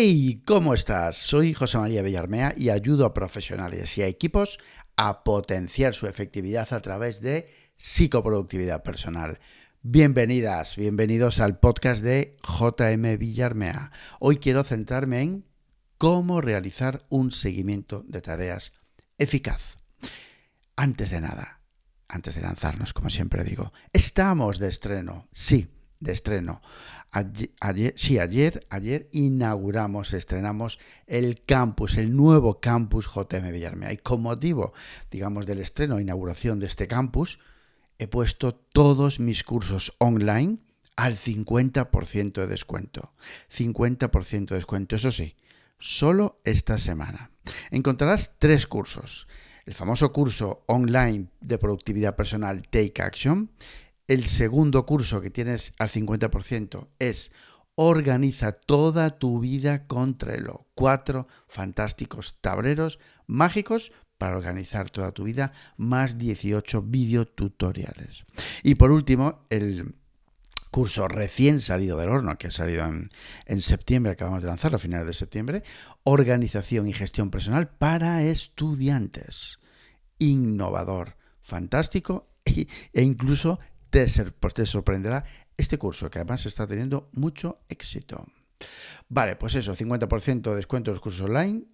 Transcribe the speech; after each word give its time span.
Hey, 0.00 0.44
¿cómo 0.46 0.74
estás? 0.74 1.16
Soy 1.16 1.54
José 1.54 1.76
María 1.76 2.02
Villarmea 2.02 2.54
y 2.56 2.70
ayudo 2.70 3.04
a 3.04 3.12
profesionales 3.12 3.98
y 3.98 4.02
a 4.02 4.06
equipos 4.06 4.58
a 4.94 5.24
potenciar 5.24 5.92
su 5.92 6.06
efectividad 6.06 6.72
a 6.72 6.80
través 6.80 7.20
de 7.20 7.52
psicoproductividad 7.78 8.84
personal. 8.84 9.40
Bienvenidas, 9.82 10.76
bienvenidos 10.76 11.40
al 11.40 11.58
podcast 11.58 12.04
de 12.04 12.36
JM 12.44 13.18
Villarmea. 13.18 13.90
Hoy 14.20 14.36
quiero 14.36 14.62
centrarme 14.62 15.20
en 15.20 15.44
cómo 15.96 16.40
realizar 16.40 17.04
un 17.08 17.32
seguimiento 17.32 18.04
de 18.06 18.20
tareas 18.20 18.72
eficaz. 19.18 19.78
Antes 20.76 21.10
de 21.10 21.20
nada, 21.20 21.62
antes 22.06 22.36
de 22.36 22.42
lanzarnos, 22.42 22.92
como 22.92 23.10
siempre 23.10 23.42
digo, 23.42 23.72
estamos 23.92 24.60
de 24.60 24.68
estreno, 24.68 25.26
sí, 25.32 25.66
de 26.00 26.12
estreno. 26.12 26.60
Ayer, 27.10 27.94
sí, 27.96 28.18
ayer, 28.18 28.66
ayer 28.70 29.08
inauguramos, 29.12 30.12
estrenamos 30.12 30.78
el 31.06 31.42
campus, 31.44 31.96
el 31.96 32.14
nuevo 32.14 32.60
campus 32.60 33.08
JM 33.08 33.50
Villarmea. 33.50 33.92
Y 33.92 33.96
con 33.96 34.22
motivo, 34.22 34.72
digamos, 35.10 35.46
del 35.46 35.60
estreno, 35.60 36.00
inauguración 36.00 36.60
de 36.60 36.66
este 36.66 36.86
campus, 36.86 37.38
he 37.98 38.06
puesto 38.06 38.54
todos 38.54 39.20
mis 39.20 39.42
cursos 39.42 39.94
online 39.98 40.58
al 40.96 41.14
50% 41.16 42.32
de 42.32 42.46
descuento. 42.46 43.14
50% 43.50 44.48
de 44.48 44.56
descuento, 44.56 44.96
eso 44.96 45.10
sí, 45.10 45.36
solo 45.78 46.40
esta 46.44 46.76
semana. 46.76 47.30
Encontrarás 47.70 48.34
tres 48.38 48.66
cursos. 48.66 49.26
El 49.64 49.74
famoso 49.74 50.12
curso 50.12 50.64
online 50.66 51.28
de 51.40 51.58
productividad 51.58 52.16
personal 52.16 52.62
Take 52.62 53.02
Action. 53.02 53.50
El 54.08 54.24
segundo 54.24 54.86
curso 54.86 55.20
que 55.20 55.30
tienes 55.30 55.74
al 55.78 55.90
50% 55.90 56.88
es 56.98 57.30
Organiza 57.80 58.52
toda 58.52 59.18
tu 59.18 59.38
vida 59.38 59.86
con 59.86 60.18
Trello. 60.18 60.66
Cuatro 60.74 61.28
fantásticos 61.46 62.40
tableros 62.40 62.98
mágicos 63.28 63.92
para 64.16 64.36
organizar 64.36 64.90
toda 64.90 65.12
tu 65.12 65.24
vida, 65.24 65.52
más 65.76 66.18
18 66.18 66.82
videotutoriales. 66.82 68.24
Y 68.64 68.74
por 68.74 68.90
último, 68.90 69.46
el 69.50 69.94
curso 70.72 71.06
recién 71.06 71.60
salido 71.60 71.96
del 71.98 72.08
horno, 72.08 72.36
que 72.36 72.48
ha 72.48 72.50
salido 72.50 72.84
en, 72.84 73.62
septiembre, 73.62 74.12
acabamos 74.12 74.42
de 74.42 74.48
lanzarlo 74.48 74.76
a 74.76 74.80
finales 74.80 75.06
de 75.06 75.12
septiembre, 75.12 75.62
Organización 76.02 76.88
y 76.88 76.94
Gestión 76.94 77.30
Personal 77.30 77.68
para 77.68 78.24
Estudiantes. 78.24 79.60
Innovador, 80.18 81.16
fantástico 81.42 82.28
e, 82.44 83.02
incluso 83.02 83.60
te, 83.90 84.06
te 84.06 84.66
sorprenderá 84.66 85.24
este 85.56 85.78
curso, 85.78 86.10
que 86.10 86.18
además 86.18 86.46
está 86.46 86.66
teniendo 86.66 87.10
mucho 87.12 87.60
éxito. 87.68 88.26
Vale, 89.08 89.36
pues 89.36 89.54
eso, 89.54 89.74
50% 89.74 90.50
de 90.50 90.56
descuento 90.56 90.90
en 90.90 90.94
los 90.94 91.00
cursos 91.00 91.22
online 91.22 91.64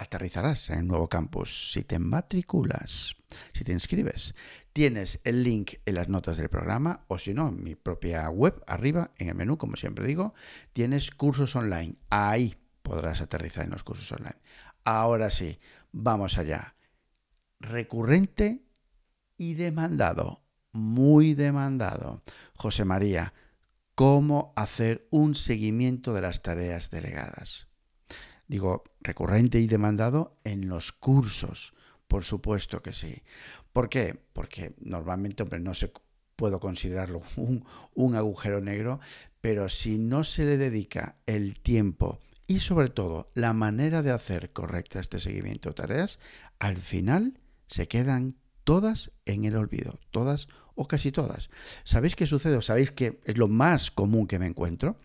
aterrizarás 0.00 0.70
en 0.70 0.78
el 0.78 0.86
nuevo 0.86 1.08
campus 1.10 1.72
si 1.72 1.84
te 1.84 1.98
matriculas, 1.98 3.16
si 3.52 3.64
te 3.64 3.72
inscribes. 3.72 4.34
Tienes 4.72 5.20
el 5.24 5.42
link 5.42 5.74
en 5.84 5.94
las 5.96 6.08
notas 6.08 6.38
del 6.38 6.48
programa 6.48 7.04
o 7.08 7.18
si 7.18 7.34
no, 7.34 7.48
en 7.48 7.62
mi 7.62 7.74
propia 7.74 8.30
web, 8.30 8.62
arriba, 8.66 9.10
en 9.18 9.28
el 9.28 9.34
menú, 9.34 9.58
como 9.58 9.76
siempre 9.76 10.06
digo, 10.06 10.32
tienes 10.72 11.10
cursos 11.10 11.54
online. 11.54 11.96
Ahí 12.08 12.56
podrás 12.82 13.20
aterrizar 13.20 13.64
en 13.64 13.72
los 13.72 13.84
cursos 13.84 14.10
online. 14.12 14.36
Ahora 14.84 15.28
sí, 15.28 15.58
vamos 15.92 16.38
allá. 16.38 16.76
Recurrente 17.58 18.64
y 19.36 19.52
demandado, 19.52 20.39
muy 20.72 21.34
demandado. 21.34 22.22
José 22.54 22.84
María, 22.84 23.34
¿cómo 23.94 24.52
hacer 24.56 25.06
un 25.10 25.34
seguimiento 25.34 26.14
de 26.14 26.22
las 26.22 26.42
tareas 26.42 26.90
delegadas? 26.90 27.68
Digo, 28.46 28.82
recurrente 29.00 29.60
y 29.60 29.66
demandado 29.66 30.38
en 30.44 30.68
los 30.68 30.92
cursos. 30.92 31.72
Por 32.08 32.24
supuesto 32.24 32.82
que 32.82 32.92
sí. 32.92 33.22
¿Por 33.72 33.88
qué? 33.88 34.20
Porque 34.32 34.74
normalmente, 34.80 35.44
hombre, 35.44 35.60
no 35.60 35.74
se 35.74 35.92
puedo 36.40 36.58
considerarlo 36.58 37.22
un, 37.94 38.14
agujero 38.16 38.60
negro, 38.60 38.98
pero 39.40 39.68
si 39.68 39.98
no 39.98 40.24
se 40.24 40.44
le 40.44 40.56
dedica 40.56 41.16
el 41.26 41.60
tiempo 41.60 42.18
y 42.46 42.60
sobre 42.60 42.88
todo 42.88 43.30
la 43.34 43.52
manera 43.52 44.02
de 44.02 44.10
hacer 44.10 44.52
correcta 44.52 45.00
este 45.00 45.20
seguimiento 45.20 45.68
de 45.68 45.74
tareas, 45.74 46.18
al 46.58 46.78
final 46.78 47.38
se 47.66 47.86
quedan 47.86 48.36
todas 48.64 49.12
en 49.26 49.44
el 49.44 49.56
olvido, 49.56 49.98
todas 50.10 50.48
o 50.74 50.88
casi 50.88 51.12
todas. 51.12 51.50
¿Sabéis 51.84 52.14
qué 52.14 52.26
sucede? 52.26 52.60
¿Sabéis 52.62 52.90
qué 52.90 53.20
es 53.24 53.38
lo 53.38 53.48
más 53.48 53.90
común 53.90 54.26
que 54.26 54.38
me 54.38 54.46
encuentro? 54.46 54.96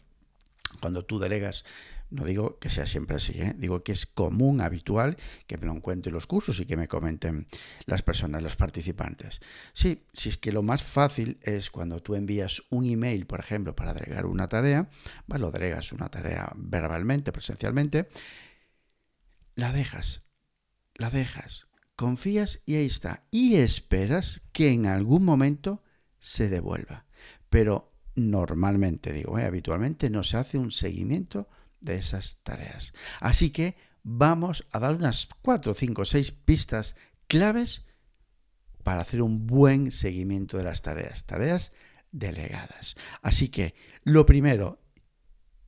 Cuando 0.82 1.06
tú 1.06 1.20
delegas 1.20 1.64
no 2.10 2.24
digo 2.24 2.60
que 2.60 2.70
sea 2.70 2.86
siempre 2.86 3.18
así, 3.18 3.34
¿eh? 3.34 3.54
digo 3.58 3.84
que 3.84 3.92
es 3.92 4.06
común, 4.06 4.62
habitual, 4.62 5.18
que 5.48 5.58
me 5.58 5.66
lo 5.66 5.74
encuentren 5.74 6.14
los 6.14 6.28
cursos 6.28 6.60
y 6.60 6.66
que 6.66 6.78
me 6.78 6.88
comenten 6.88 7.48
las 7.86 8.02
personas, 8.04 8.44
los 8.44 8.56
participantes. 8.56 9.42
Sí, 9.74 10.06
si 10.14 10.30
es 10.30 10.38
que 10.38 10.52
lo 10.52 10.64
más 10.64 10.84
fácil 10.84 11.40
es 11.42 11.70
cuando 11.72 12.02
tú 12.02 12.16
envías 12.16 12.64
un 12.70 12.86
email, 12.86 13.26
por 13.26 13.40
ejemplo, 13.40 13.76
para 13.76 13.94
delegar 13.94 14.26
una 14.26 14.48
tarea, 14.48 14.90
lo 15.28 15.52
delegas 15.52 15.92
una 15.92 16.10
tarea 16.10 16.52
verbalmente, 16.56 17.32
presencialmente, 17.32 18.08
la 19.56 19.74
dejas, 19.74 20.22
la 20.96 21.10
dejas, 21.10 21.68
confías 21.96 22.62
y 22.66 22.76
ahí 22.76 22.86
está. 22.86 23.26
Y 23.32 23.56
esperas 23.56 24.42
que 24.52 24.72
en 24.72 24.86
algún 24.86 25.24
momento 25.24 25.84
se 26.20 26.50
devuelva. 26.50 27.06
Pero 27.50 27.94
normalmente, 28.16 29.14
digo, 29.14 29.38
¿eh? 29.40 29.46
habitualmente 29.46 30.10
no 30.10 30.24
se 30.24 30.38
hace 30.38 30.58
un 30.58 30.72
seguimiento 30.72 31.50
de 31.82 31.98
esas 31.98 32.38
tareas. 32.44 32.94
Así 33.20 33.52
que 33.52 33.76
vamos 34.04 34.66
a 34.72 34.80
dar 34.80 34.96
unas 34.96 35.28
4, 35.42 35.74
5, 35.74 36.06
6 36.06 36.32
pistas 36.32 36.96
claves 37.28 37.86
para 38.84 39.02
hacer 39.02 39.22
un 39.22 39.48
buen 39.48 39.92
seguimiento 39.92 40.58
de 40.58 40.64
las 40.64 40.82
tareas, 40.82 41.26
tareas 41.26 41.72
delegadas. 42.12 42.96
Así 43.22 43.50
que 43.50 43.74
lo 44.04 44.26
primero 44.26 44.80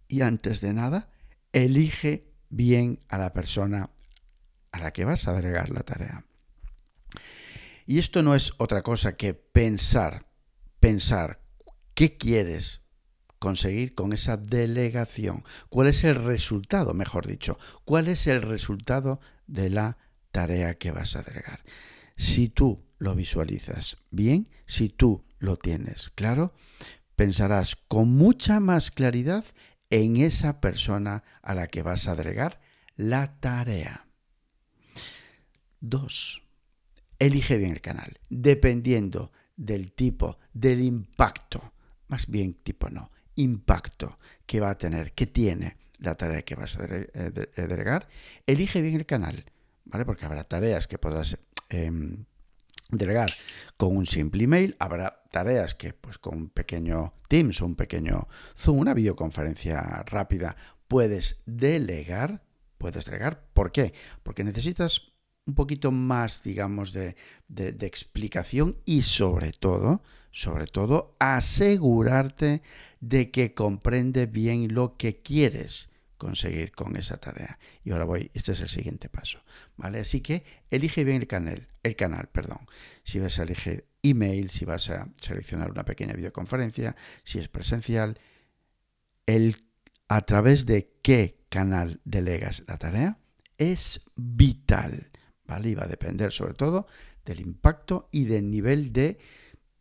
y 0.08 0.22
antes 0.22 0.62
de 0.62 0.74
nada, 0.74 1.10
elige 1.52 2.32
bien 2.50 3.00
a 3.10 3.18
la 3.18 3.34
persona 3.34 3.92
a 4.72 4.80
la 4.80 4.92
que 4.92 5.06
vas 5.06 5.28
a 5.28 5.34
delegar 5.34 5.70
la 5.70 5.82
tarea. 5.82 6.26
Y 7.86 8.00
esto 8.00 8.22
no 8.22 8.36
es 8.36 8.52
otra 8.58 8.84
cosa 8.84 9.16
que 9.16 9.34
pensar, 9.34 10.28
pensar 10.80 11.42
qué 11.94 12.18
quieres 12.18 12.82
conseguir 13.40 13.96
con 13.96 14.14
esa 14.14 14.38
delegación? 14.38 15.44
¿Cuál 15.70 15.88
es 15.88 16.04
el 16.04 16.16
resultado, 16.16 16.94
mejor 16.94 17.28
dicho? 17.28 17.58
¿Cuál 17.86 18.08
es 18.08 18.28
el 18.28 18.42
resultado 18.42 19.20
de 19.46 19.70
la 19.70 19.98
tarea 20.32 20.76
que 20.76 20.92
vas 20.92 21.16
a 21.16 21.24
delegar? 21.24 21.64
Si 22.16 22.50
tú 22.50 22.84
lo 22.98 23.16
visualizas 23.16 23.98
bien, 24.10 24.50
si 24.66 24.90
tú 24.90 25.24
lo 25.40 25.58
tienes 25.58 26.12
claro, 26.16 26.54
pensarás 27.16 27.76
con 27.88 28.10
mucha 28.10 28.60
más 28.60 28.92
claridad 28.92 29.46
en 29.90 30.18
esa 30.18 30.60
persona 30.60 31.24
a 31.42 31.54
la 31.56 31.68
que 31.68 31.84
vas 31.84 32.08
a 32.08 32.16
delegar 32.16 32.60
la 32.96 33.40
tarea. 33.40 34.07
Dos, 35.80 36.44
elige 37.20 37.58
bien 37.58 37.72
el 37.72 37.82
canal, 37.82 38.20
dependiendo 38.30 39.32
del 39.56 39.92
tipo, 39.92 40.38
del 40.54 40.82
impacto, 40.82 41.74
más 42.08 42.28
bien 42.28 42.56
tipo 42.56 42.90
no, 42.90 43.12
impacto 43.36 44.18
que 44.46 44.60
va 44.60 44.72
a 44.72 44.78
tener, 44.78 45.14
que 45.14 45.28
tiene 45.28 45.78
la 46.00 46.16
tarea 46.16 46.44
que 46.44 46.56
vas 46.56 46.78
a 46.78 46.86
eh, 46.86 47.10
eh, 47.14 47.68
delegar, 47.68 48.08
elige 48.46 48.82
bien 48.82 48.96
el 48.96 49.06
canal, 49.06 49.46
¿vale? 49.86 50.06
Porque 50.06 50.26
habrá 50.26 50.44
tareas 50.44 50.88
que 50.88 50.98
podrás 50.98 51.38
em, 51.70 52.26
delegar 52.90 53.32
con 53.78 53.96
un 53.96 54.06
simple 54.06 54.44
email, 54.44 54.76
habrá 54.80 55.24
tareas 55.32 55.76
que 55.76 55.94
pues 55.94 56.18
con 56.18 56.38
un 56.38 56.50
pequeño 56.50 57.14
Teams 57.28 57.62
o 57.62 57.66
un 57.66 57.76
pequeño 57.76 58.28
Zoom, 58.56 58.80
una 58.80 58.94
videoconferencia 58.94 59.82
rápida, 60.06 60.56
puedes 60.88 61.42
delegar, 61.46 62.44
puedes 62.78 63.06
delegar. 63.06 63.44
¿Por 63.54 63.72
qué? 63.72 63.94
Porque 64.24 64.44
necesitas 64.44 65.12
un 65.48 65.56
poquito 65.56 65.92
más, 65.92 66.44
digamos, 66.44 66.92
de, 66.92 67.16
explicación 67.82 68.78
y 68.86 69.02
sobre 69.02 69.54
todo, 69.54 70.04
sobre 70.30 70.68
todo, 70.68 71.16
asegurarte 71.20 72.62
de 73.00 73.32
que 73.32 73.54
comprende 73.54 74.26
bien 74.26 74.74
lo 74.74 74.98
que 74.98 75.22
quieres 75.22 75.90
conseguir 76.18 76.74
con 76.74 76.98
esa 76.98 77.18
tarea. 77.18 77.58
Y 77.84 77.92
ahora 77.92 78.06
voy, 78.06 78.30
este 78.34 78.52
es 78.52 78.62
el 78.62 78.70
siguiente 78.70 79.08
paso, 79.08 79.40
¿vale? 79.78 80.02
Así 80.02 80.22
que 80.22 80.44
elige 80.70 81.04
bien 81.04 81.22
el 81.22 81.28
canal, 81.28 81.68
el 81.84 81.96
canal, 81.96 82.28
perdón. 82.28 82.68
Si 83.04 83.20
vas 83.20 83.40
a 83.40 83.44
elegir 83.44 83.86
email, 84.04 84.50
si 84.50 84.66
vas 84.66 84.90
a 84.90 85.08
seleccionar 85.22 85.72
una 85.72 85.86
pequeña 85.86 86.14
videoconferencia, 86.14 86.96
si 87.24 87.40
es 87.40 87.48
presencial, 87.48 88.20
el 89.26 89.58
a 90.10 90.22
través 90.22 90.66
de 90.66 90.92
qué 91.02 91.38
canal 91.50 92.00
delegas 92.06 92.64
la 92.68 92.78
tarea 92.78 93.18
es 93.58 94.06
vital. 94.16 95.10
¿Vale? 95.48 95.70
Y 95.70 95.76
va 95.76 95.84
a 95.84 95.88
depender 95.88 96.32
sobre 96.32 96.54
todo 96.54 96.88
del 97.26 97.40
impacto 97.40 98.10
y 98.12 98.26
del 98.26 98.50
nivel 98.50 98.92
de 98.94 99.18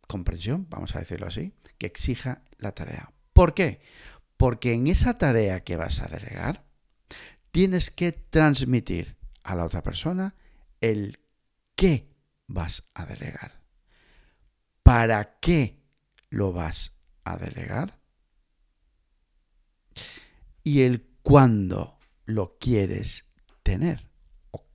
comprensión, 0.07 0.67
vamos 0.69 0.95
a 0.95 0.99
decirlo 0.99 1.27
así, 1.27 1.53
que 1.77 1.85
exija 1.85 2.43
la 2.57 2.73
tarea. 2.73 3.11
¿Por 3.33 3.53
qué? 3.53 3.81
Porque 4.37 4.73
en 4.73 4.87
esa 4.87 5.17
tarea 5.17 5.63
que 5.63 5.75
vas 5.75 6.01
a 6.01 6.07
delegar, 6.07 6.65
tienes 7.51 7.91
que 7.91 8.11
transmitir 8.11 9.17
a 9.43 9.55
la 9.55 9.65
otra 9.65 9.83
persona 9.83 10.35
el 10.81 11.19
qué 11.75 12.09
vas 12.47 12.83
a 12.93 13.05
delegar. 13.05 13.61
¿Para 14.83 15.39
qué 15.39 15.81
lo 16.29 16.53
vas 16.53 16.93
a 17.23 17.37
delegar? 17.37 17.99
Y 20.63 20.81
el 20.81 21.07
cuándo 21.21 21.99
lo 22.25 22.57
quieres 22.57 23.25
tener. 23.63 24.07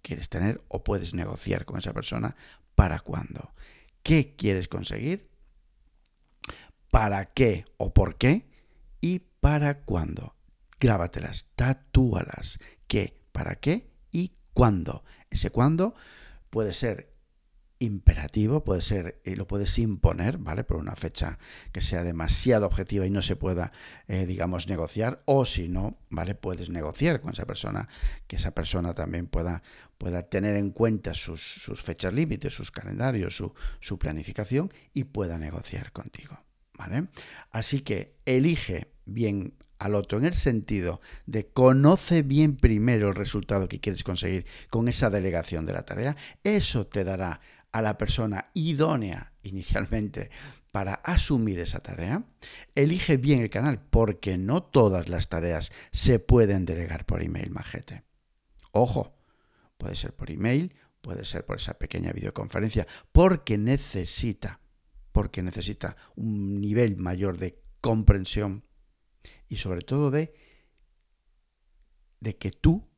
Quieres 0.03 0.29
tener 0.29 0.63
o 0.69 0.85
puedes 0.85 1.15
negociar 1.15 1.65
con 1.65 1.79
esa 1.79 1.93
persona 1.93 2.37
para 2.75 3.01
cuándo. 3.01 3.53
¿Qué 4.03 4.35
quieres 4.37 4.69
conseguir? 4.69 5.31
¿Para 6.91 7.27
qué 7.27 7.65
o 7.77 7.95
por 7.95 8.17
qué? 8.17 8.47
Y 9.01 9.21
para 9.41 9.81
cuándo. 9.81 10.35
Grábatelas, 10.79 11.47
tatúalas. 11.55 12.59
¿Qué? 12.87 13.17
¿Para 13.33 13.57
qué? 13.57 13.91
Y 14.11 14.33
cuándo. 14.53 15.05
Ese 15.31 15.51
cuándo 15.51 15.95
puede 16.51 16.73
ser 16.73 17.12
imperativo, 17.83 18.65
puede 18.65 18.81
ser, 18.81 19.21
y 19.25 19.35
lo 19.35 19.47
puedes 19.47 19.79
imponer, 19.79 20.39
¿vale? 20.39 20.65
Por 20.65 20.77
una 20.77 20.95
fecha 20.95 21.39
que 21.73 21.83
sea 21.83 22.05
demasiado 22.05 22.67
objetiva 22.67 23.07
y 23.07 23.11
no 23.11 23.23
se 23.23 23.37
pueda, 23.37 23.73
eh, 24.07 24.25
digamos, 24.27 24.69
negociar, 24.69 25.23
o 25.25 25.45
si 25.45 25.69
no, 25.69 25.99
¿vale? 26.09 26.35
Puedes 26.35 26.71
negociar 26.71 27.21
con 27.21 27.33
esa 27.33 27.45
persona, 27.45 27.89
que 28.27 28.37
esa 28.37 28.53
persona 28.53 28.95
también 28.95 29.27
pueda, 29.27 29.63
pueda 29.99 30.23
tener 30.23 30.57
en 30.57 30.71
cuenta 30.71 31.15
sus, 31.15 31.71
fechas 31.83 32.15
límites, 32.15 32.55
sus 32.55 32.71
calendarios, 32.71 33.37
su, 33.37 33.53
su 33.81 33.99
planificación 33.99 34.73
y 34.95 35.05
pueda 35.05 35.37
negociar 35.39 35.93
contigo, 35.93 36.39
¿vale? 36.79 37.09
Así 37.51 37.81
que 37.81 38.15
elige 38.25 38.93
bien 39.05 39.55
al 39.83 39.97
otro 39.97 40.19
en 40.19 40.27
el 40.27 40.35
sentido 40.35 41.01
de 41.27 41.49
conoce 41.49 42.23
bien 42.23 42.57
primero 42.57 43.09
el 43.09 43.17
resultado 43.17 43.67
que 43.69 43.81
quieres 43.81 44.05
conseguir 44.05 44.47
con 44.71 44.87
esa 44.87 45.11
delegación 45.11 45.67
de 45.67 45.73
la 45.73 45.85
tarea, 45.85 46.15
eso 46.45 46.87
te 46.87 47.03
dará 47.03 47.41
a 47.73 47.83
la 47.83 47.99
persona 47.99 48.51
idónea 48.55 49.33
inicialmente 49.43 50.31
para 50.71 50.95
asumir 50.95 51.59
esa 51.59 51.81
tarea, 51.81 52.25
elige 52.75 53.17
bien 53.17 53.43
el 53.43 53.51
canal 53.51 53.81
porque 53.81 54.39
no 54.39 54.63
todas 54.63 55.09
las 55.09 55.29
tareas 55.29 55.73
se 55.91 56.19
pueden 56.19 56.65
delegar 56.65 57.05
por 57.05 57.23
email, 57.23 57.51
majete. 57.51 58.05
Ojo, 58.71 59.15
puede 59.77 59.97
ser 59.97 60.15
por 60.15 60.31
email, 60.31 60.75
puede 61.01 61.25
ser 61.25 61.45
por 61.45 61.57
esa 61.57 61.75
pequeña 61.75 62.13
videoconferencia, 62.13 62.87
porque 63.11 63.59
necesita, 63.59 64.61
porque 65.13 65.43
necesita 65.43 65.97
un 66.15 66.61
nivel 66.61 66.97
mayor 66.97 67.37
de 67.37 67.61
comprensión 67.81 68.65
y 69.49 69.57
sobre 69.57 69.83
todo 69.83 70.11
de, 70.11 70.33
de 72.21 72.37
que 72.39 72.51
tú, 72.51 72.89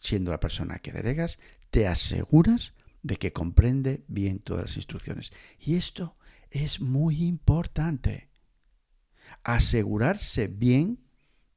siendo 0.00 0.32
la 0.32 0.40
persona 0.40 0.78
que 0.78 0.92
delegas, 0.92 1.38
te 1.70 1.86
aseguras 1.86 2.74
de 3.02 3.16
que 3.16 3.32
comprende 3.32 4.04
bien 4.08 4.38
todas 4.38 4.64
las 4.64 4.76
instrucciones. 4.76 5.32
Y 5.58 5.76
esto 5.76 6.16
es 6.50 6.80
muy 6.80 7.22
importante. 7.22 8.30
Asegurarse 9.42 10.48
bien 10.48 11.04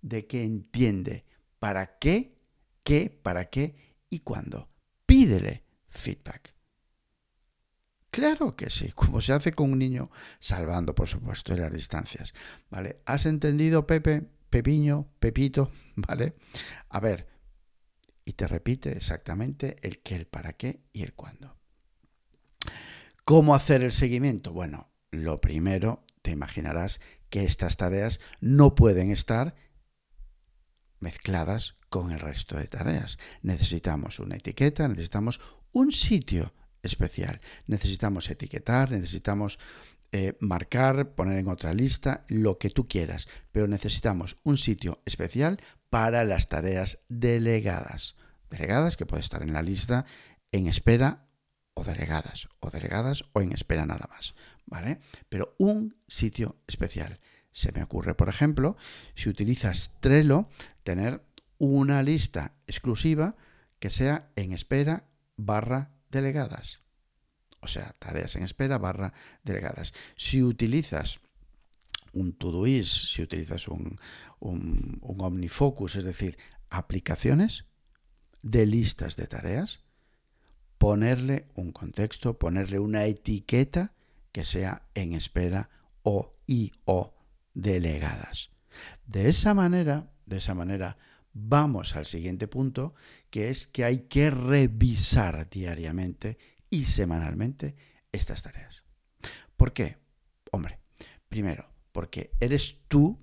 de 0.01 0.27
que 0.27 0.43
entiende 0.43 1.25
para 1.59 1.97
qué, 1.97 2.37
qué, 2.83 3.09
para 3.09 3.49
qué 3.49 3.75
y 4.09 4.19
cuándo. 4.19 4.69
Pídele 5.05 5.63
feedback. 5.87 6.53
Claro 8.13 8.55
que 8.55 8.69
sí, 8.69 8.91
como 8.91 9.21
se 9.21 9.33
hace 9.33 9.53
con 9.53 9.71
un 9.71 9.79
niño, 9.79 10.11
salvando, 10.39 10.93
por 10.93 11.07
supuesto, 11.07 11.57
las 11.57 11.73
distancias. 11.73 12.33
¿Vale? 12.69 13.01
¿Has 13.05 13.25
entendido, 13.25 13.87
Pepe, 13.87 14.29
Pepiño, 14.51 15.07
Pepito? 15.19 15.71
¿Vale? 15.95 16.35
A 16.89 16.99
ver, 16.99 17.27
y 18.25 18.33
te 18.33 18.47
repite 18.47 18.91
exactamente 18.91 19.75
el 19.81 20.01
qué, 20.01 20.15
el 20.15 20.27
para 20.27 20.53
qué 20.53 20.81
y 20.93 21.03
el 21.03 21.13
cuándo. 21.13 21.57
¿Cómo 23.25 23.55
hacer 23.55 23.83
el 23.83 23.91
seguimiento? 23.91 24.51
Bueno, 24.51 24.91
lo 25.11 25.39
primero, 25.41 26.03
te 26.21 26.31
imaginarás 26.31 26.99
que 27.29 27.45
estas 27.45 27.77
tareas 27.77 28.19
no 28.41 28.75
pueden 28.75 29.11
estar 29.11 29.55
mezcladas 30.99 31.75
con 31.89 32.11
el 32.11 32.19
resto 32.19 32.57
de 32.57 32.67
tareas. 32.67 33.17
Necesitamos 33.41 34.19
una 34.19 34.35
etiqueta, 34.35 34.87
necesitamos 34.87 35.39
un 35.71 35.91
sitio 35.91 36.53
especial. 36.81 37.41
Necesitamos 37.67 38.29
etiquetar, 38.29 38.91
necesitamos 38.91 39.59
eh, 40.11 40.37
marcar, 40.39 41.15
poner 41.15 41.39
en 41.39 41.47
otra 41.47 41.73
lista, 41.73 42.23
lo 42.27 42.57
que 42.57 42.69
tú 42.69 42.87
quieras, 42.87 43.27
pero 43.51 43.67
necesitamos 43.67 44.37
un 44.43 44.57
sitio 44.57 45.01
especial 45.05 45.59
para 45.93 46.23
las 46.23 46.47
tareas 46.47 47.03
delegadas. 47.07 48.15
Delegadas 48.49 48.97
que 48.97 49.05
puede 49.05 49.21
estar 49.21 49.43
en 49.43 49.53
la 49.53 49.61
lista 49.61 50.05
en 50.51 50.65
espera 50.65 51.27
o 51.75 51.83
delegadas, 51.83 52.49
o 52.61 52.71
delegadas 52.71 53.25
o 53.33 53.41
en 53.41 53.51
espera 53.51 53.85
nada 53.85 54.07
más, 54.09 54.33
¿vale? 54.65 55.01
Pero 55.29 55.53
un 55.59 55.95
sitio 56.07 56.57
especial. 56.65 57.19
Se 57.51 57.71
me 57.73 57.83
ocurre, 57.83 58.15
por 58.15 58.27
ejemplo, 58.27 58.75
si 59.13 59.29
utilizas 59.29 59.91
Trello, 59.99 60.49
tener 60.81 61.21
una 61.59 62.01
lista 62.01 62.55
exclusiva 62.65 63.35
que 63.77 63.91
sea 63.91 64.31
en 64.35 64.51
espera 64.51 65.03
barra 65.37 65.91
delegadas. 66.09 66.81
O 67.59 67.67
sea, 67.67 67.93
tareas 67.99 68.35
en 68.35 68.41
espera 68.41 68.79
barra 68.79 69.13
delegadas. 69.43 69.93
Si 70.15 70.41
utilizas 70.41 71.19
un 72.13 72.33
Todoist, 72.33 73.07
si 73.07 73.21
utilizas 73.21 73.67
un, 73.67 73.99
un, 74.39 74.99
OmniFocus, 75.01 75.97
es 75.97 76.03
decir, 76.03 76.37
aplicaciones 76.69 77.65
de 78.41 78.65
listas 78.65 79.15
de 79.15 79.27
tareas, 79.27 79.81
ponerle 80.77 81.47
un 81.55 81.71
contexto, 81.71 82.37
ponerle 82.37 82.79
una 82.79 83.05
etiqueta 83.05 83.93
que 84.31 84.43
sea 84.43 84.87
en 84.93 85.13
espera 85.13 85.69
o 86.03 86.35
y 86.47 86.71
o 86.85 87.15
delegadas. 87.53 88.49
De 89.05 89.29
esa 89.29 89.53
manera, 89.53 90.11
de 90.25 90.37
esa 90.37 90.55
manera, 90.55 90.97
vamos 91.33 91.95
al 91.95 92.05
siguiente 92.05 92.47
punto, 92.47 92.93
que 93.29 93.49
es 93.49 93.67
que 93.67 93.83
hay 93.83 94.07
que 94.07 94.29
revisar 94.29 95.49
diariamente 95.49 96.37
y 96.69 96.85
semanalmente 96.85 97.75
estas 98.11 98.41
tareas. 98.41 98.83
¿Por 99.55 99.73
qué? 99.73 99.97
Hombre, 100.51 100.79
primero, 101.29 101.72
porque 101.93 102.31
eres 102.41 102.79
tú 102.89 103.17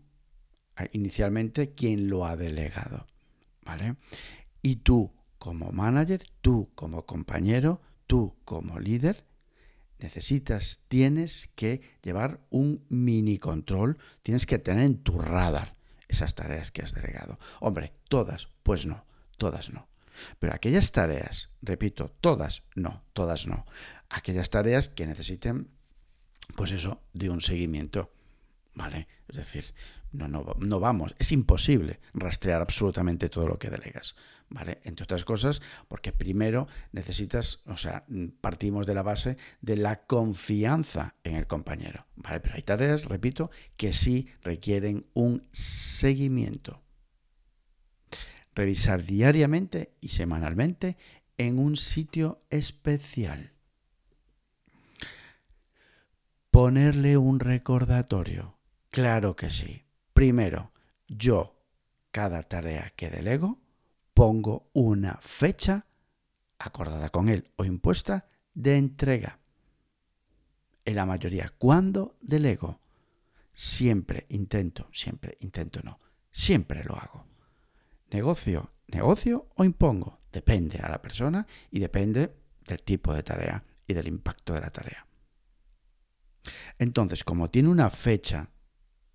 ah, 0.77 0.87
inicialmente 0.93 1.75
quien 1.75 2.09
lo 2.09 2.25
ha 2.25 2.37
delegado, 2.37 3.07
¿vale? 3.63 3.97
Y 4.63 4.77
tú 4.77 5.13
como 5.39 5.73
manager, 5.73 6.27
tú 6.41 6.71
como 6.75 7.05
compañero, 7.05 7.83
tú 8.07 8.37
como 8.45 8.79
líder, 8.79 9.27
necesitas, 9.99 10.81
tienes 10.89 11.51
que 11.55 11.83
llevar 12.03 12.41
un 12.51 12.85
mini 12.89 13.39
control, 13.39 13.99
tienes 14.23 14.47
que 14.47 14.59
tener 14.59 14.85
en 14.85 15.03
tu 15.03 15.19
radar 15.19 15.77
esas 16.09 16.35
tareas 16.35 16.71
que 16.71 16.83
has 16.83 16.95
delegado. 16.95 17.39
Hombre, 17.61 17.93
todas, 18.09 18.49
pues 18.63 18.87
no, 18.87 19.05
todas 19.37 19.71
no. 19.73 19.89
Pero 20.39 20.55
aquellas 20.55 20.93
tareas, 20.93 21.51
repito, 21.63 22.11
todas 22.21 22.63
no, 22.75 23.03
todas 23.13 23.47
no. 23.47 23.67
Aquellas 24.09 24.51
tareas 24.51 24.89
que 24.89 25.07
necesiten, 25.07 25.71
pues 26.57 26.73
eso, 26.73 27.01
de 27.13 27.31
un 27.31 27.41
seguimiento. 27.41 28.13
¿Vale? 28.75 29.09
Es 29.29 29.37
decir, 29.37 29.75
no, 30.13 30.27
no, 30.27 30.45
no 30.59 30.81
vamos, 30.81 31.15
es 31.19 31.31
imposible 31.33 32.01
rastrear 32.15 32.61
absolutamente 32.63 33.29
todo 33.29 33.47
lo 33.47 33.59
que 33.59 33.71
delegas, 33.71 34.17
¿vale? 34.49 34.81
Entre 34.85 35.05
otras 35.05 35.25
cosas, 35.25 35.63
porque 35.89 36.13
primero 36.13 36.67
necesitas, 36.93 37.63
o 37.67 37.77
sea, 37.77 38.05
partimos 38.41 38.87
de 38.87 38.95
la 38.95 39.03
base 39.03 39.37
de 39.61 39.77
la 39.77 40.07
confianza 40.07 41.15
en 41.23 41.37
el 41.37 41.47
compañero, 41.47 42.07
¿vale? 42.17 42.41
Pero 42.41 42.57
hay 42.57 42.63
tareas, 42.63 43.05
repito, 43.05 43.51
que 43.77 43.93
sí 43.93 44.29
requieren 44.43 45.07
un 45.15 45.49
seguimiento. 45.53 46.83
Revisar 48.55 49.05
diariamente 49.05 49.95
y 50.01 50.09
semanalmente 50.09 50.97
en 51.39 51.59
un 51.59 51.77
sitio 51.77 52.43
especial. 52.51 53.53
Ponerle 56.51 57.17
un 57.17 57.39
recordatorio. 57.39 58.60
Claro 58.91 59.37
que 59.37 59.51
sí. 59.51 59.85
Primero, 60.13 60.73
yo, 61.07 61.57
cada 62.11 62.43
tarea 62.43 62.93
que 62.97 63.09
delego, 63.09 63.61
pongo 64.13 64.69
una 64.73 65.15
fecha 65.21 65.87
acordada 66.59 67.09
con 67.11 67.29
él 67.29 67.51
o 67.57 67.65
impuesta 67.65 68.29
de 68.53 68.77
entrega. 68.77 69.39
En 70.85 70.97
la 70.97 71.07
mayoría, 71.07 71.53
cuando 71.57 72.17
delego, 72.21 72.81
siempre 73.53 74.27
intento, 74.31 74.89
siempre 74.93 75.37
intento 75.41 75.81
no, 75.83 76.01
siempre 76.31 76.85
lo 76.85 76.97
hago. 76.97 77.27
Negocio, 78.11 78.73
negocio 78.89 79.49
o 79.55 79.65
impongo, 79.65 80.21
depende 80.33 80.79
a 80.79 80.89
la 80.89 81.01
persona 81.01 81.47
y 81.71 81.79
depende 81.79 82.35
del 82.67 82.83
tipo 82.83 83.15
de 83.15 83.23
tarea 83.23 83.63
y 83.87 83.95
del 83.95 84.09
impacto 84.09 84.53
de 84.53 84.61
la 84.61 84.71
tarea. 84.71 85.07
Entonces, 86.79 87.23
como 87.23 87.51
tiene 87.51 87.69
una 87.69 87.91
fecha 87.91 88.49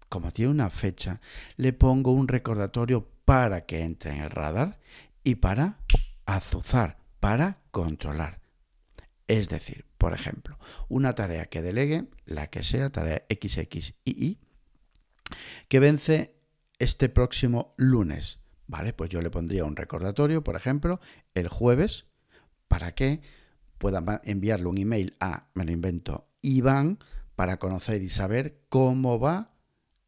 como 0.10 0.32
tiene 0.32 0.52
una 0.52 0.70
fecha, 0.70 1.22
le 1.58 1.74
pongo 1.74 2.12
un 2.12 2.28
recordatorio 2.28 3.08
para 3.26 3.66
que 3.66 3.82
entre 3.82 4.12
en 4.12 4.22
el 4.22 4.30
radar 4.30 4.80
y 5.24 5.36
para 5.36 5.80
azuzar, 6.26 6.98
para 7.20 7.60
controlar. 7.72 8.42
Es 9.28 9.50
decir, 9.50 9.86
por 9.98 10.14
ejemplo, 10.14 10.60
una 10.88 11.16
tarea 11.16 11.48
que 11.48 11.62
delegue, 11.62 12.06
la 12.26 12.48
que 12.48 12.64
sea, 12.64 12.92
tarea 12.92 13.24
XXII, 13.30 14.38
que 15.68 15.80
vence 15.80 16.36
este 16.78 17.10
próximo 17.10 17.74
lunes. 17.78 18.40
¿Vale? 18.68 18.94
Pues 18.94 19.12
yo 19.12 19.22
le 19.22 19.30
pondría 19.30 19.64
un 19.64 19.76
recordatorio, 19.76 20.44
por 20.44 20.56
ejemplo, 20.56 21.00
el 21.36 21.50
jueves, 21.50 22.06
para 22.68 22.94
que 22.94 23.22
pueda 23.78 24.22
enviarle 24.24 24.66
un 24.66 24.80
email 24.80 25.16
a, 25.20 25.50
me 25.54 25.66
lo 25.66 25.72
invento, 25.72 26.28
Iván, 26.42 26.98
para 27.36 27.58
conocer 27.58 28.02
y 28.02 28.10
saber 28.10 28.62
cómo 28.70 29.20
va 29.20 29.55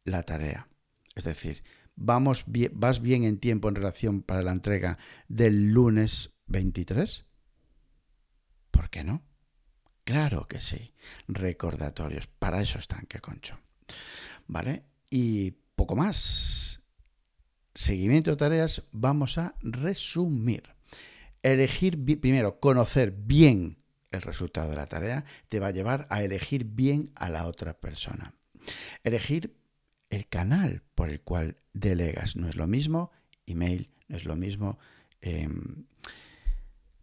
la 0.08 0.22
tarea. 0.22 0.68
Es 1.14 1.24
decir, 1.24 1.62
vamos 1.96 2.44
vas 2.72 3.00
bien 3.00 3.24
en 3.24 3.38
tiempo 3.38 3.68
en 3.68 3.74
relación 3.74 4.22
para 4.22 4.42
la 4.42 4.52
entrega 4.52 4.98
del 5.28 5.70
lunes 5.70 6.32
23. 6.46 7.24
¿Por 8.70 8.90
qué 8.90 9.04
no? 9.04 9.22
Claro 10.04 10.48
que 10.48 10.60
sí. 10.60 10.94
Recordatorios. 11.26 12.26
Para 12.26 12.62
eso 12.62 12.78
están, 12.78 13.06
que 13.06 13.20
concho. 13.20 13.58
¿Vale? 14.46 14.84
Y 15.10 15.50
poco 15.74 15.96
más. 15.96 16.82
Seguimiento 17.74 18.30
de 18.30 18.36
tareas, 18.36 18.82
vamos 18.90 19.38
a 19.38 19.54
resumir. 19.60 20.74
Elegir 21.42 22.02
primero, 22.20 22.58
conocer 22.58 23.12
bien 23.12 23.78
el 24.10 24.22
resultado 24.22 24.70
de 24.70 24.76
la 24.76 24.86
tarea 24.86 25.24
te 25.48 25.60
va 25.60 25.68
a 25.68 25.72
llevar 25.72 26.06
a 26.10 26.22
elegir 26.22 26.64
bien 26.64 27.12
a 27.14 27.30
la 27.30 27.46
otra 27.46 27.78
persona. 27.78 28.34
Elegir 29.04 29.56
el 30.10 30.28
canal 30.28 30.82
por 30.94 31.10
el 31.10 31.20
cual 31.20 31.58
delegas 31.72 32.36
no 32.36 32.48
es 32.48 32.56
lo 32.56 32.66
mismo, 32.66 33.10
email 33.46 33.90
no 34.08 34.16
es 34.16 34.24
lo 34.24 34.36
mismo, 34.36 34.78
em, 35.20 35.84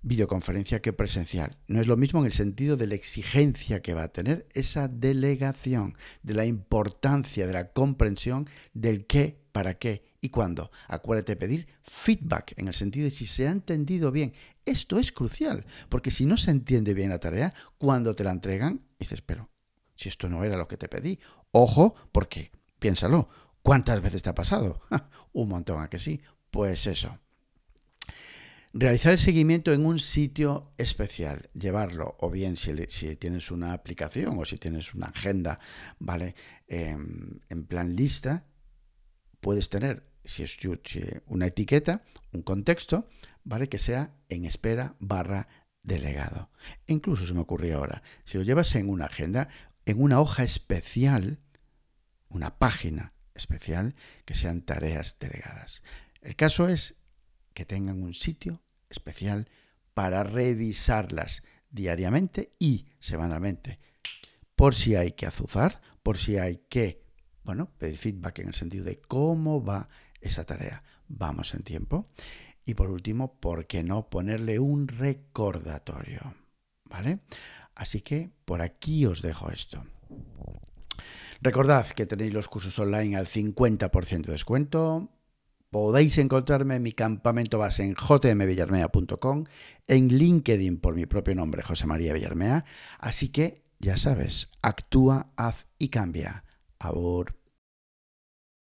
videoconferencia 0.02 0.82
que 0.82 0.94
presencial. 0.94 1.58
No 1.68 1.82
es 1.82 1.88
lo 1.88 1.98
mismo 1.98 2.20
en 2.20 2.28
el 2.28 2.32
sentido 2.32 2.78
de 2.78 2.88
la 2.88 2.96
exigencia 2.96 3.82
que 3.82 3.96
va 3.96 4.04
a 4.04 4.12
tener 4.12 4.48
esa 4.54 4.88
delegación, 4.88 5.98
de 6.22 6.36
la 6.36 6.46
importancia, 6.46 7.48
de 7.48 7.54
la 7.54 7.72
comprensión 7.72 8.48
del 8.74 9.08
qué, 9.08 9.40
para 9.52 9.80
qué 9.80 10.04
y 10.22 10.30
cuándo. 10.30 10.72
Acuérdate 10.88 11.36
pedir 11.36 11.68
feedback 11.82 12.54
en 12.58 12.68
el 12.68 12.76
sentido 12.76 13.06
de 13.06 13.16
si 13.16 13.26
se 13.26 13.48
ha 13.48 13.52
entendido 13.52 14.12
bien. 14.12 14.34
Esto 14.66 15.00
es 15.00 15.12
crucial, 15.12 15.66
porque 15.90 16.12
si 16.12 16.26
no 16.26 16.38
se 16.38 16.52
entiende 16.52 16.94
bien 16.94 17.10
la 17.10 17.20
tarea, 17.20 17.54
cuando 17.78 18.16
te 18.16 18.24
la 18.24 18.32
entregan, 18.32 18.82
dices, 19.00 19.22
pero 19.22 19.50
si 19.96 20.10
esto 20.10 20.30
no 20.30 20.44
era 20.44 20.58
lo 20.58 20.68
que 20.68 20.78
te 20.78 20.88
pedí, 20.88 21.20
ojo, 21.52 21.96
porque 22.12 22.52
piénsalo, 22.86 23.30
¿cuántas 23.64 24.00
veces 24.00 24.22
te 24.22 24.30
ha 24.30 24.36
pasado? 24.36 24.80
Un 25.34 25.50
montón, 25.50 25.82
¿a 25.82 25.90
que 25.90 25.98
sí? 25.98 26.22
Pues 26.52 26.86
eso. 26.86 27.18
Realizar 28.74 29.12
el 29.12 29.18
seguimiento 29.18 29.74
en 29.74 29.88
un 29.88 29.98
sitio 29.98 30.72
especial, 30.78 31.50
llevarlo, 31.56 32.16
o 32.20 32.30
bien 32.30 32.58
si, 32.58 32.76
tienes 33.16 33.50
una 33.50 33.74
aplicación 33.74 34.38
o 34.38 34.46
si 34.46 34.58
tienes 34.58 34.94
una 34.94 35.08
agenda, 35.08 35.60
¿vale? 35.98 36.36
Em, 36.68 37.40
en 37.50 37.66
plan 37.66 37.96
lista, 37.96 38.46
puedes 39.40 39.70
tener, 39.70 40.12
si 40.24 40.44
es 40.44 40.56
una 41.26 41.48
etiqueta, 41.48 42.04
un 42.34 42.44
contexto, 42.44 43.10
¿vale? 43.44 43.68
Que 43.68 43.80
sea 43.80 44.14
en 44.30 44.46
espera 44.46 44.96
barra 45.00 45.48
delegado. 45.82 46.52
incluso 46.86 47.26
se 47.26 47.34
me 47.34 47.42
ocurrió 47.42 47.78
ahora, 47.78 48.04
si 48.26 48.38
lo 48.38 48.44
llevas 48.44 48.76
en 48.76 48.90
una 48.90 49.06
agenda, 49.06 49.50
en 49.86 50.00
una 50.00 50.20
hoja 50.20 50.44
especial, 50.44 51.40
una 52.36 52.60
página 52.60 53.14
especial, 53.34 53.96
que 54.26 54.36
sean 54.36 54.62
tareas 54.62 55.18
delegadas. 55.20 55.82
El 56.22 56.36
caso 56.36 56.68
es 56.68 56.96
que 57.54 57.66
tengan 57.66 58.04
un 58.04 58.14
sitio 58.14 58.62
especial 58.90 59.50
para 59.94 60.24
revisarlas 60.24 61.44
diariamente 61.70 62.54
y 62.60 62.88
semanalmente. 63.00 63.80
Por 64.56 64.76
si 64.76 64.96
hay 64.96 65.14
que 65.14 65.26
azuzar, 65.26 65.82
por 66.04 66.18
si 66.18 66.38
hay 66.38 66.58
que, 66.70 67.04
bueno, 67.44 67.72
pedir 67.78 67.98
feedback 67.98 68.40
en 68.40 68.48
el 68.48 68.54
sentido 68.54 68.86
de 68.86 69.00
cómo 69.00 69.64
va 69.64 69.90
esa 70.22 70.46
tarea. 70.46 70.84
Vamos 71.08 71.54
en 71.54 71.64
tiempo. 71.64 72.10
Y 72.66 72.74
por 72.74 72.90
último, 72.90 73.40
¿por 73.40 73.68
qué 73.68 73.84
no 73.84 74.10
ponerle 74.10 74.60
un 74.60 74.88
recordatorio? 74.88 76.36
¿Vale? 76.86 77.20
Así 77.76 78.02
que 78.02 78.32
por 78.46 78.62
aquí 78.62 79.06
os 79.06 79.22
dejo 79.22 79.52
esto. 79.52 79.86
Recordad 81.46 81.86
que 81.90 82.08
tenéis 82.08 82.34
los 82.34 82.48
cursos 82.48 82.80
online 82.80 83.16
al 83.16 83.28
50% 83.28 84.26
de 84.26 84.32
descuento. 84.32 85.12
Podéis 85.70 86.18
encontrarme 86.18 86.78
en 86.78 86.82
mi 86.82 86.92
campamento 86.92 87.60
base 87.60 87.84
en 87.84 87.94
jmvillarmea.com, 87.94 89.44
en 89.86 90.08
LinkedIn 90.08 90.80
por 90.80 90.96
mi 90.96 91.06
propio 91.06 91.36
nombre, 91.36 91.62
José 91.62 91.86
María 91.86 92.14
Villarmea. 92.14 92.66
Así 92.98 93.30
que, 93.30 93.64
ya 93.78 93.96
sabes, 93.98 94.50
actúa, 94.64 95.34
haz 95.36 95.68
y 95.78 95.90
cambia. 95.90 96.46
Abur. 96.80 97.36